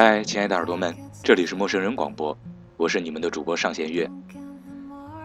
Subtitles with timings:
[0.00, 0.94] 嗨，亲爱的耳朵们，
[1.24, 2.38] 这里是陌生人广播，
[2.76, 4.08] 我是你们的主播尚弦月。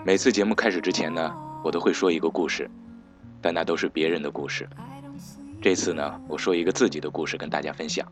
[0.03, 1.31] 每次节目开始之前呢，
[1.63, 2.67] 我都会说一个故事，
[3.39, 4.67] 但那都是别人的故事。
[5.61, 8.11] 这次呢，我说一个自己的故事跟大家分享。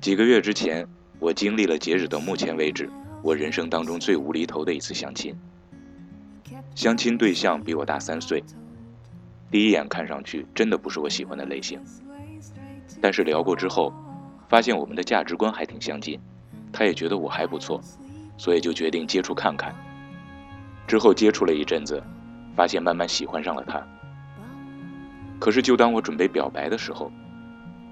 [0.00, 0.88] 几个月之前，
[1.18, 2.88] 我经历了截止到目前为止
[3.22, 5.36] 我人生当中最无厘头的一次相亲。
[6.74, 8.42] 相亲对象比我大三岁，
[9.50, 11.78] 第一眼看上去真的不是我喜欢的类型，
[13.02, 13.92] 但是聊过之后。
[14.52, 16.20] 发现我们的价值观还挺相近，
[16.70, 17.80] 他也觉得我还不错，
[18.36, 19.74] 所以就决定接触看看。
[20.86, 22.02] 之后接触了一阵子，
[22.54, 23.82] 发现慢慢喜欢上了他。
[25.40, 27.10] 可是就当我准备表白的时候，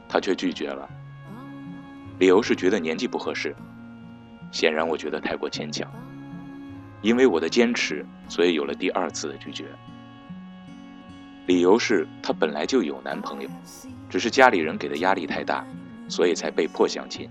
[0.06, 0.86] 他却拒绝了，
[2.18, 3.56] 理由是觉得年纪不合适。
[4.52, 5.90] 显然我觉得太过牵强，
[7.00, 9.64] 因为我的坚持，所以有了第二次的拒绝。
[11.46, 13.48] 理由是她本来就有男朋友，
[14.10, 15.66] 只是家里人给的压力太大。
[16.10, 17.30] 所以才被迫相亲。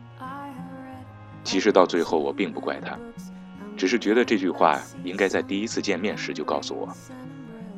[1.43, 2.97] 其实到最后，我并不怪他，
[3.77, 6.87] 只是觉得这句话应该在第一次见面时就告诉我，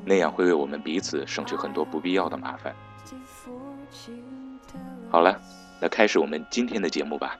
[0.05, 2.73] 那样会为我们彼此省去很多不必要的麻烦。
[5.09, 5.39] 好了，
[5.81, 7.35] 那开始我们今天的节目吧。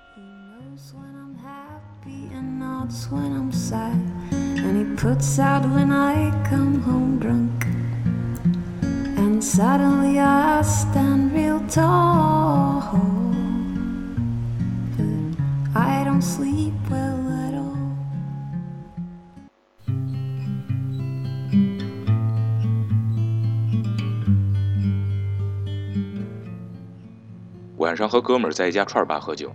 [27.78, 29.52] 晚上和哥们儿在一家串吧喝酒，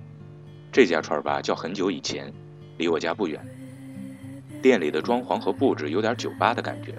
[0.73, 2.33] 这家串吧叫很久以前，
[2.79, 3.41] 离我家不远。
[4.61, 6.93] 店里的装潢和布置有点酒吧的感觉，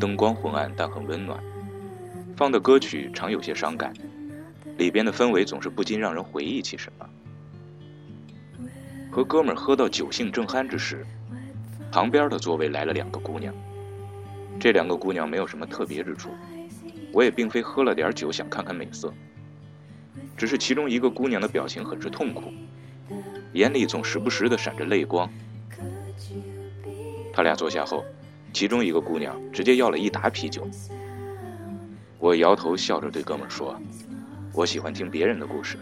[0.00, 1.38] 灯光昏暗但很温暖，
[2.34, 3.92] 放的歌曲常有些伤感，
[4.78, 7.06] 里边的氛围总是不禁让人回忆起什么。
[9.10, 11.04] 和哥们儿喝到酒兴正酣之时，
[11.90, 13.54] 旁边的座位来了两个姑娘。
[14.60, 16.30] 这两个姑娘没有什么特别之处，
[17.12, 19.12] 我也并非喝了点酒想看看美色。
[20.36, 22.52] 只是其中一个姑娘的表情很是痛苦，
[23.54, 25.28] 眼里总时不时的闪着泪光。
[27.32, 28.04] 他俩坐下后，
[28.52, 30.68] 其中一个姑娘直接要了一打啤酒。
[32.18, 33.80] 我摇头笑着对哥们儿说
[34.52, 35.78] ：“我喜欢听别人的故事。”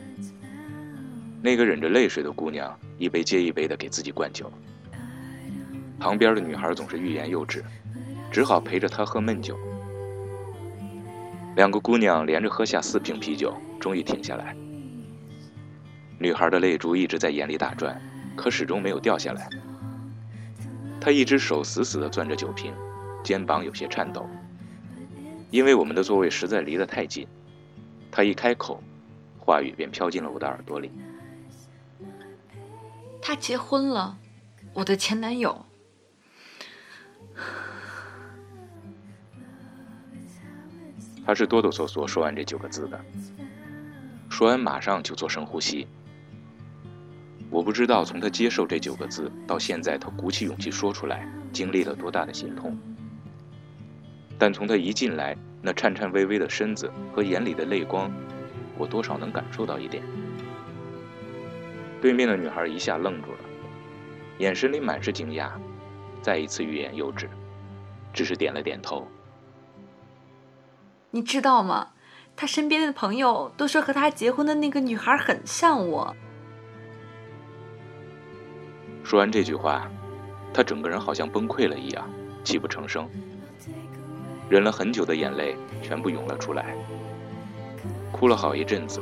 [1.47, 4.51] 那个忍着泪水的姑娘一杯接一杯的给自己灌酒，
[5.97, 7.65] 旁边的女孩总是欲言又止，
[8.33, 9.57] 只好陪着她喝闷酒。
[11.55, 14.57] 两个姑娘连着喝下四瓶啤酒，终于停下来。
[16.19, 17.97] 女孩的泪珠一直在眼里打转，
[18.35, 19.49] 可始终没有掉下来。
[21.01, 22.75] 她一只手死死地攥着酒瓶，
[23.23, 24.29] 肩膀有些颤抖。
[25.53, 27.25] 因为我们的座位实在离得太近，
[28.11, 28.83] 她一开口，
[29.39, 30.91] 话语便飘进了我的耳朵里。
[33.27, 34.17] 他结婚了，
[34.73, 35.67] 我的前男友。
[41.25, 43.05] 他是哆哆嗦嗦说完这九个字的，
[44.29, 45.89] 说完马上就做深呼吸。
[47.51, 52.79] 我不知道从他接受这九个字到现在，他鼓起勇气说出来，经历了多大的心痛。
[54.39, 58.09] 但从他一进来那颤颤巍巍的身子和眼里的泪光，
[58.79, 60.05] 我多少能感受到一点。
[62.01, 63.39] 对面的女孩一下愣住了，
[64.39, 65.51] 眼神里满是惊讶，
[66.23, 67.29] 再一次欲言又止，
[68.13, 69.07] 只是点了点头。
[71.11, 71.89] 你知道吗？
[72.37, 76.15] 他身边的朋友都说和他结婚的那个女孩很像我。
[79.03, 79.91] 说完这句话，
[80.53, 82.07] 他整个人好像崩溃了一样，
[82.45, 83.09] 泣不成声。
[84.51, 86.77] 忍了很久的眼泪全部涌了出来，
[88.13, 89.01] 哭了好一阵子。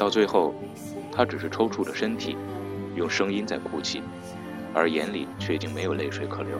[0.00, 0.54] 到最后，
[1.12, 2.34] 他只是抽搐着身体，
[2.96, 4.02] 用声音在哭泣，
[4.72, 6.58] 而眼里却已经没有泪水可流。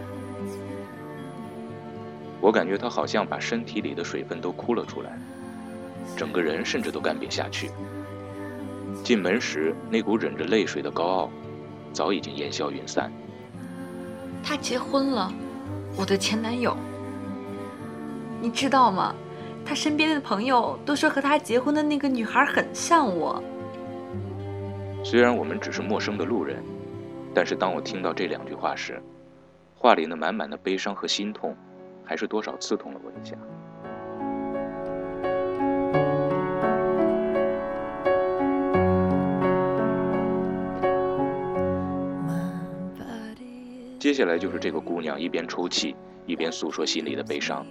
[2.39, 5.19] 我感觉他好像把身体里的水分都哭了出来，
[6.19, 7.71] 整个人甚至都干瘪下去。
[9.03, 11.31] 进门时那股忍着泪水的高傲，
[11.95, 13.11] 早已经烟消云散。
[14.45, 15.33] 他结婚了，
[15.97, 16.77] 我的前男友。
[18.43, 19.15] 你知道吗？
[19.65, 23.43] 他身边的朋友都说和他结婚的那个女孩很像我。
[25.05, 26.63] 虽然我们只是陌生的路人，
[27.35, 29.03] 但是当我听到这两句话时，
[29.75, 31.57] 话里那满满的悲伤和心痛。
[32.03, 33.37] 还是多少刺痛了我一下。
[44.01, 45.95] 接下来就是这个姑娘一边抽泣，
[46.27, 47.65] 一边诉说心里的悲伤。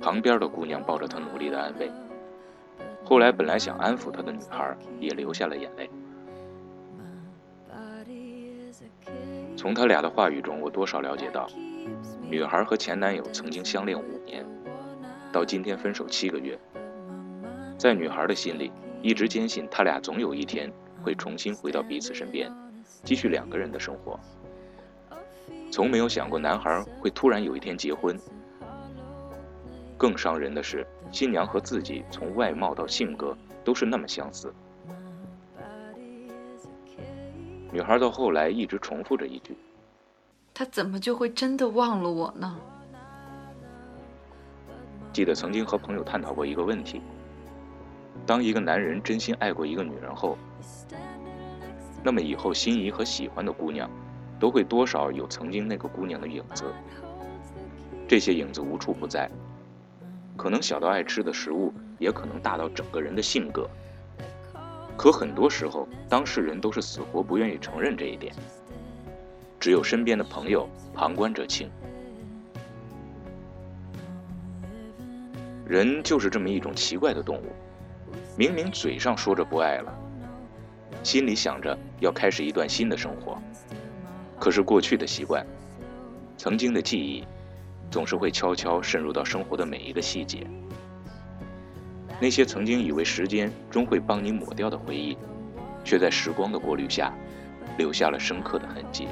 [0.00, 1.90] 旁边的姑娘抱着她努力的安慰。
[3.04, 5.90] 后来本来想安抚他的女孩也流下了眼泪。
[9.56, 11.48] 从他俩的话语中，我多少了解到，
[12.22, 14.46] 女孩和前男友曾经相恋五年，
[15.32, 16.58] 到今天分手七个月。
[17.76, 18.70] 在女孩的心里，
[19.02, 22.50] 一直坚信他俩总有一天会重新回到彼此身边，
[23.02, 24.18] 继续两个人的生活。
[25.70, 28.18] 从没有想过男孩会突然有一天结婚。
[30.00, 34.50] 更伤人的是，新娘和自己从外貌到性格都是那么相似。
[37.70, 39.54] 女孩到后来一直重复着一句
[40.54, 42.56] ：“他怎么就会真的忘了我呢？”
[45.12, 47.02] 记得曾经和朋友探讨过一个问题：
[48.24, 50.38] 当一个男人真心爱过一个女人后，
[52.02, 53.90] 那么以后心仪和喜欢的姑娘，
[54.38, 56.64] 都会多少有曾经那个姑娘的影子。
[58.08, 59.30] 这些影子无处不在。
[60.40, 63.68] 可能小到爱吃的食物，也可能大到整个人的性格。
[64.96, 68.34] 可很多时候，当事人都是死活不愿意承认这一点。
[69.58, 71.70] 只有身边的朋友旁观者清。
[75.66, 77.52] 人就是这么一种奇怪的动物，
[78.34, 79.94] 明明嘴上说着不爱了，
[81.02, 83.36] 心里想着要开始一段新的生活，
[84.38, 85.46] 可是过去的习惯，
[86.38, 87.26] 曾经的记忆。
[87.90, 90.46] 总是会悄悄渗入到生活的每一个细节，
[92.20, 95.18] 那些曾经以为时间终会帮你抹掉的回忆，
[95.82, 97.12] 却在时光的过滤下，
[97.76, 99.08] 留下了深刻的痕迹。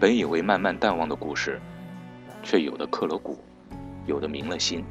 [0.00, 1.60] 本以为慢慢淡忘的故事，
[2.42, 3.38] 却有的刻了骨，
[4.06, 4.82] 有的明了心。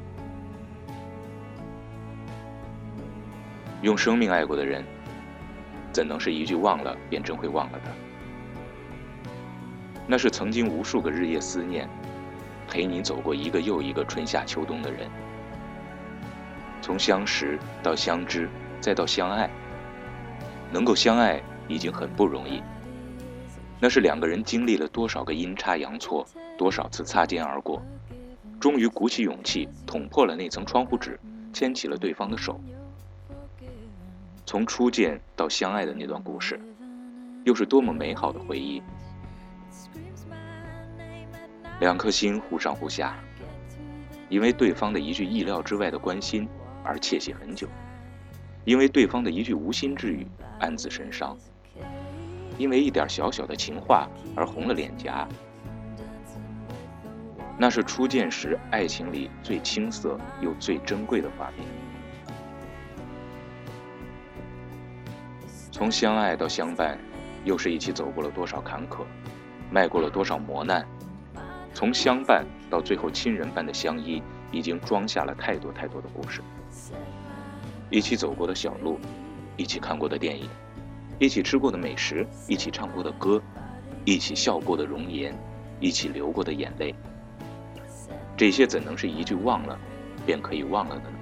[3.81, 4.83] 用生命爱过的人，
[5.91, 7.91] 怎能是一句忘了便真会忘了的？
[10.07, 11.87] 那是曾经无数个日夜思念，
[12.67, 15.09] 陪你走过一个又一个春夏秋冬的人。
[16.81, 19.49] 从相识到相知，再到相爱，
[20.71, 22.63] 能够相爱已经很不容易。
[23.79, 26.25] 那是两个人经历了多少个阴差阳错，
[26.57, 27.81] 多少次擦肩而过，
[28.59, 31.19] 终于鼓起勇气捅破了那层窗户纸，
[31.53, 32.59] 牵起了对方的手。
[34.47, 36.57] 从初见到相爱的那段故事，
[37.43, 38.81] 又是多么美好的回忆！
[41.81, 43.17] 两颗心忽上忽下，
[44.29, 46.47] 因为对方的一句意料之外的关心
[46.81, 47.67] 而窃喜很久，
[48.63, 50.25] 因为对方的一句无心之语
[50.61, 51.37] 暗自神伤，
[52.57, 55.27] 因为一点小小的情话而红了脸颊。
[57.59, 61.67] 那是初见时爱情里最青涩又最珍贵的画面。
[65.77, 66.97] 从相爱到相伴，
[67.45, 69.05] 又是一起走过了多少坎坷，
[69.69, 70.83] 迈过了多少磨难。
[71.71, 76.41] 从相伴到最后亲人般的相依，已经装下了太多太多的故事。
[77.91, 78.99] 一起走过的小路，
[79.55, 80.49] 一起看过的电影，
[81.19, 83.39] 一起吃过的美食，一起唱过的歌，
[84.03, 85.31] 一起笑过的容颜，
[85.79, 86.95] 一起流过的眼泪。
[88.35, 89.77] 这些怎能是一句忘了，
[90.25, 91.16] 便可以忘了的呢？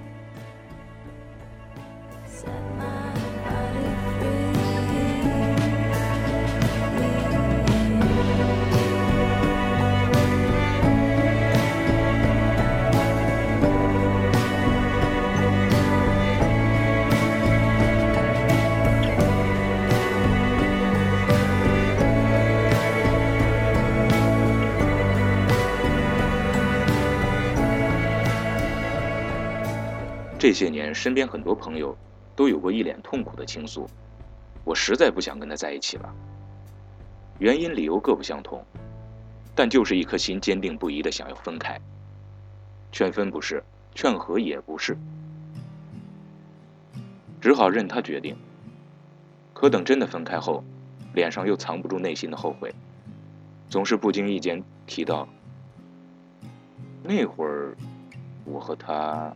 [30.46, 31.98] 这些年，身边很多朋友
[32.36, 33.90] 都有过一脸痛苦的倾诉，
[34.64, 36.16] 我实在不想跟他在一起了。
[37.40, 38.64] 原因理由各不相同，
[39.56, 41.82] 但就是一颗心坚定不移的想要分开。
[42.92, 43.64] 劝分不是，
[43.96, 44.96] 劝和也不是，
[47.42, 48.38] 只好任他决定。
[49.52, 50.64] 可等真的分开后，
[51.16, 52.72] 脸上又藏不住内心的后悔，
[53.68, 55.28] 总是不经意间提到
[57.02, 57.76] 那会儿，
[58.46, 59.36] 我和他。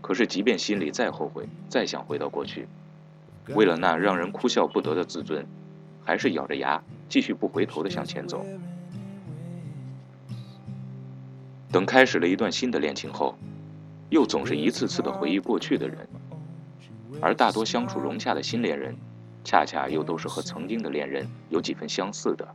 [0.00, 2.66] 可是，即便心里再后悔，再想回到过去，
[3.48, 5.46] 为了那让人哭笑不得的自尊，
[6.04, 8.46] 还是咬着牙继续不回头的向前走。
[11.70, 13.36] 等开始了一段新的恋情后，
[14.08, 16.08] 又总是一次次的回忆过去的人，
[17.20, 18.96] 而大多相处融洽的新恋人，
[19.44, 22.48] 恰恰又都是和曾经的恋人有几分相似的。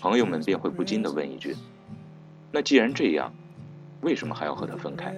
[0.00, 1.54] 朋友们便会不禁的问一句
[2.52, 3.32] ：“那既然这样？”
[4.02, 5.14] 为什么还要和他分开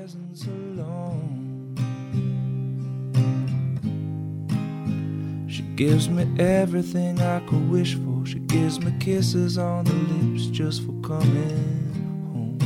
[5.46, 10.92] she givesme everything i could wish for she givesme kisses on the lips just for
[11.02, 11.92] coming
[12.32, 12.58] home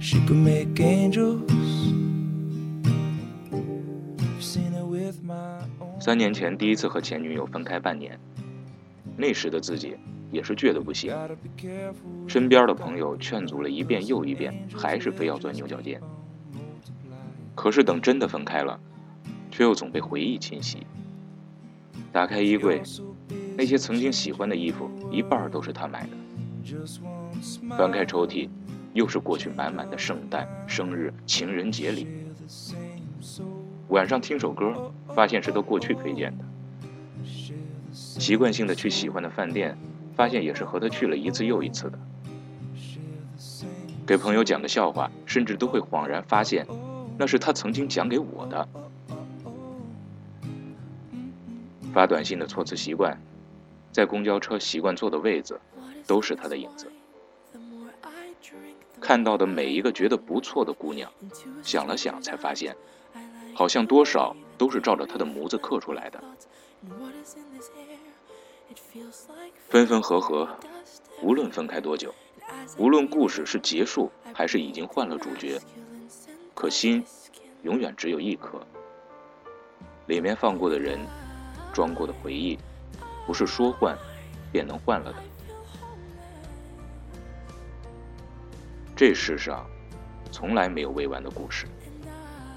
[0.00, 1.48] she could make angels
[6.00, 8.18] 三年前第一次和前女友分开半年
[9.16, 9.96] 那时的自己
[10.30, 11.14] 也是倔得不行，
[12.26, 16.00] 身边的朋友劝阻了一遍又一遍，还是非要钻牛角尖。
[17.54, 18.78] 可是等真的分开了，
[19.50, 20.86] 却又总被回忆侵袭。
[22.12, 22.82] 打开衣柜，
[23.56, 26.16] 那些曾经喜欢的衣服，一半都是他买的；
[27.76, 28.48] 翻开抽屉，
[28.92, 32.06] 又是过去满满的圣诞、生日、情人节礼。
[33.88, 36.44] 晚上听首歌，发现是他过去推荐的；
[37.92, 39.76] 习惯性的去喜欢的饭店，
[40.18, 41.98] 发现也是和他去了一次又一次的。
[44.04, 46.66] 给朋友讲个笑话，甚至都会恍然发现，
[47.16, 48.68] 那是他曾经讲给我的。
[51.94, 53.16] 发短信的措辞习惯，
[53.92, 55.60] 在公交车习惯坐的位子，
[56.04, 56.90] 都是他的影子。
[59.00, 61.08] 看到的每一个觉得不错的姑娘，
[61.62, 62.76] 想了想才发现，
[63.54, 66.20] 好像多少都是照着他的模子刻出来的。
[69.68, 70.48] 分分合合，
[71.22, 72.14] 无论分开多久，
[72.76, 75.60] 无论故事是结束还是已经换了主角，
[76.54, 77.04] 可心
[77.62, 78.60] 永远只有一颗。
[80.06, 80.98] 里面放过的人，
[81.72, 82.58] 装过的回忆，
[83.26, 83.96] 不是说换
[84.50, 85.22] 便能换了的。
[88.96, 89.66] 这世上
[90.32, 91.66] 从来没有未完的故事，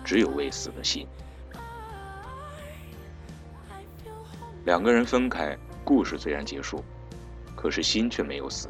[0.03, 1.05] 只有未死的心。
[4.65, 6.83] 两个人分开，故事虽然结束，
[7.55, 8.69] 可是心却没有死。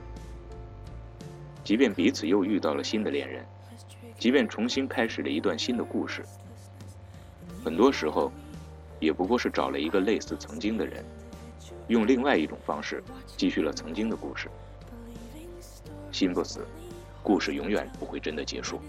[1.63, 3.45] 即便彼此又遇到了新的恋人，
[4.17, 6.23] 即便重新开始了一段新的故事，
[7.63, 8.31] 很多时候，
[8.99, 11.03] 也不过是找了一个类似曾经的人，
[11.87, 13.03] 用另外一种方式
[13.37, 14.49] 继续了曾经的故事。
[16.11, 16.65] 心不死，
[17.21, 18.81] 故事永远不会真的结束。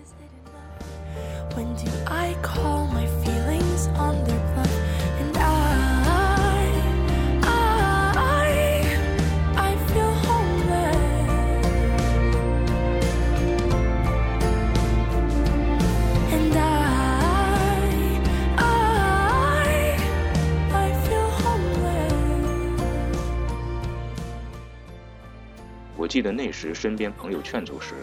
[26.12, 27.94] 记得那时身边朋友劝阻时，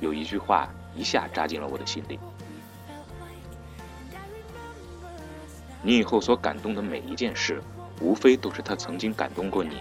[0.00, 2.18] 有一句话一下扎进了我的心里：
[5.82, 7.62] 你以后所感动的每一件事，
[8.00, 9.74] 无非都是他曾经感动过你；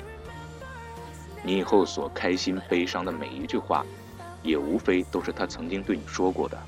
[1.44, 3.86] 你以后所开心悲伤的每一句话，
[4.44, 6.62] 也无非都是他曾经对你说过的。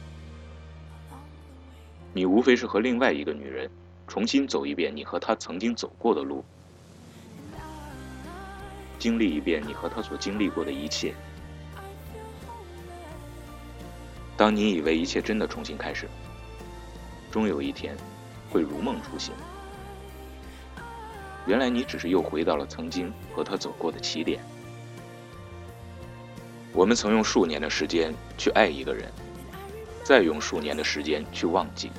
[2.13, 3.69] 你无非是和另外一个女人
[4.07, 6.45] 重新走一遍你和她曾经走过的路，
[8.99, 11.13] 经历一遍你和他所经历过的一切。
[14.35, 16.07] 当你以为一切真的重新开始，
[17.31, 17.95] 终有一天
[18.51, 19.33] 会如梦初醒。
[21.45, 24.39] 原来你只是又回到了曾经和他走过的起点。
[26.73, 29.11] 我们曾用数年的时间去爱一个人，
[30.03, 31.91] 再用数年的时间去忘记。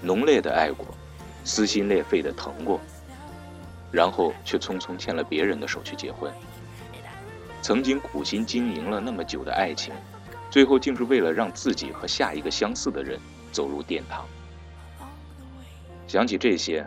[0.00, 0.86] 浓烈的爱过，
[1.44, 2.80] 撕心裂肺的疼过，
[3.92, 6.32] 然后却匆匆牵了别人的手去结婚。
[7.60, 9.94] 曾经苦心经营了那么久的爱情，
[10.50, 13.20] 最后竟是为了让自己和下一个相似的人
[13.52, 14.26] 走入殿堂。
[16.08, 16.84] 想起这些，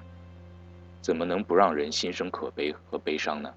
[1.01, 3.49] 怎么能不让人心生可悲和悲伤呢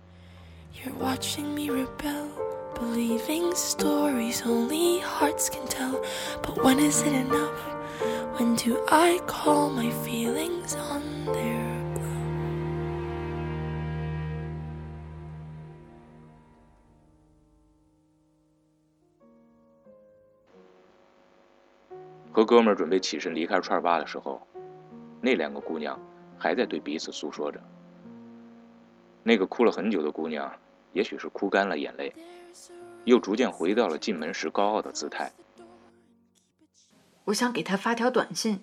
[0.74, 2.28] ？You're watching me rebel,
[2.74, 6.00] believing stories only hearts can tell.
[6.42, 7.58] But when is it enough?
[8.38, 11.02] When do I call my feelings on
[11.34, 11.67] their
[22.38, 24.40] 和哥们儿准备起身离开串儿吧的时候，
[25.20, 25.98] 那两个姑娘
[26.38, 27.60] 还在对彼此诉说着。
[29.24, 30.48] 那个哭了很久的姑娘，
[30.92, 32.14] 也许是哭干了眼泪，
[33.02, 35.32] 又逐渐回到了进门时高傲的姿态。
[37.24, 38.62] 我想给他发条短信，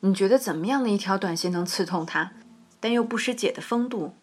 [0.00, 2.32] 你觉得怎么样的一条短信能刺痛他，
[2.80, 4.14] 但又不失姐的风度?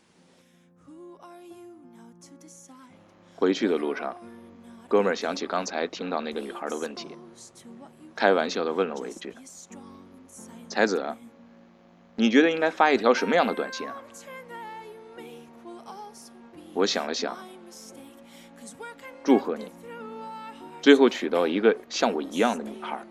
[3.37, 4.13] 回去的路上，
[4.89, 7.15] 哥们儿想起刚才听到那个女孩的问题
[8.15, 9.33] 开玩笑的问了我一句，
[10.67, 11.15] 才子，
[12.15, 13.95] 你觉得应该发一条什么样的短信啊？
[16.73, 17.35] 我想了想。
[19.23, 19.71] 祝贺你，
[20.81, 23.01] 最后娶到一个像我一样的女孩。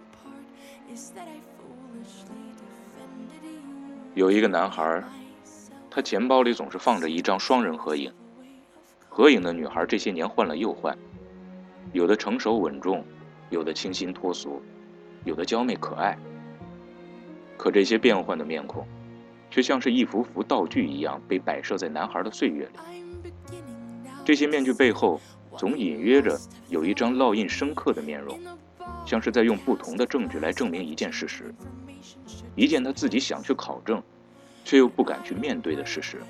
[4.14, 5.02] 有一个男孩，
[5.90, 8.12] 他钱包里总是放着一张双人合影，
[9.09, 10.99] 合影的女孩这些年换了又换，
[11.92, 13.02] 有的成熟稳重，
[13.49, 14.61] 有的清新脱俗。
[15.25, 16.17] 有的娇媚可爱。
[17.57, 18.87] 可这些变换的面孔，
[19.50, 23.02] 却像是一幅幅道具一样被摆设在男孩的岁月里。
[24.25, 25.21] 这些面具背后，
[25.57, 26.38] 总隐约着
[26.69, 28.41] 有一张烙印深刻的面容，
[29.05, 31.55] 像是在用不同的证据来证明一件事实，
[32.57, 34.02] 一件他自己想去考证，
[34.64, 36.21] 却又不敢去面对的事实。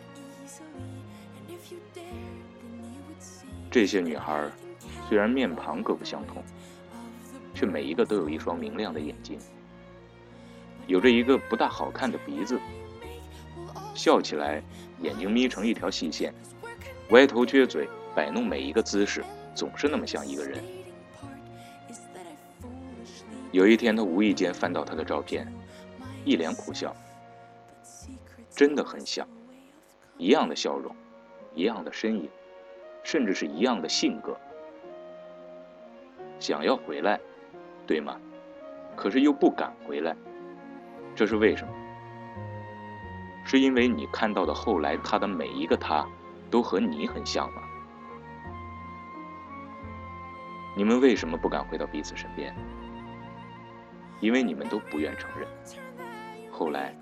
[3.70, 4.50] 这些女孩
[5.08, 6.42] 虽然面庞各不相同，
[7.62, 9.38] 却每一个都有一双明亮的眼睛，
[10.88, 12.58] 有着一个不大好看的鼻子，
[13.94, 14.60] 笑起来
[15.00, 16.34] 眼睛眯成一条细线，
[17.10, 19.22] 歪头撅嘴，摆弄每一个姿势，
[19.54, 20.60] 总是那么像一个人。
[23.52, 25.46] 有一天，他无意间翻到她的照片，
[26.24, 26.92] 一脸苦笑，
[28.50, 29.24] 真的很像，
[30.18, 30.92] 一样的笑容，
[31.54, 32.28] 一样的身影。
[33.04, 34.36] 甚至是一样的性格，
[36.38, 37.20] 想要回来，
[37.86, 38.16] 对吗？
[38.94, 40.14] 可是又不敢回来，
[41.14, 41.72] 这是为什么？
[43.44, 46.06] 是因为你看到的后来他的每一个他，
[46.50, 47.62] 都和你很像吗？
[50.76, 52.54] 你们为什么不敢回到彼此身边？
[54.20, 55.48] 因为你们都不愿承认。
[56.50, 56.94] 后来，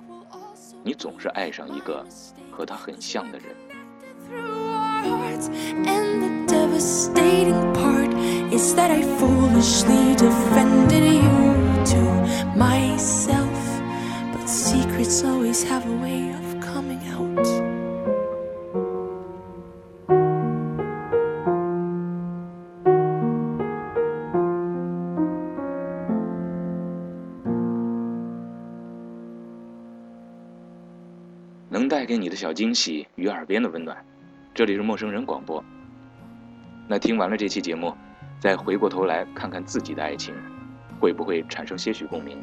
[0.82, 2.06] 你总是爱上一个
[2.50, 3.54] 和他很像的人。
[8.52, 12.00] Is that I foolishly defended you to
[12.56, 13.80] myself.
[14.32, 17.46] But secrets always have a way of coming out.
[31.68, 33.96] 能带给你的小惊喜与耳边的温暖。
[34.52, 35.62] 这里是陌生人广播。
[36.88, 37.94] 那听完了这期节目，
[38.40, 40.34] 再回过头来看看自己的爱情，
[40.98, 42.42] 会不会产生些许共鸣？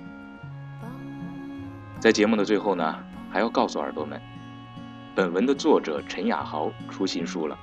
[2.00, 2.96] 在节目的最后呢，
[3.32, 4.22] 还要告诉耳朵们，
[5.16, 7.58] 本文的作者陈雅豪出新书了，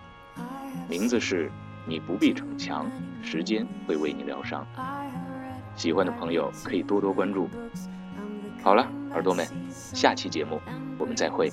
[0.89, 1.49] 名字是
[1.87, 2.91] 《你不必逞强，
[3.23, 4.67] 时间会为你疗伤》。
[5.77, 7.49] 喜欢的朋友可以多多关注。
[8.65, 10.61] 好了，耳朵们，下期节目
[10.99, 11.53] 我们再会。